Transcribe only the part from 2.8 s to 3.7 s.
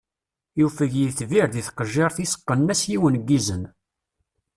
yiwen n izen.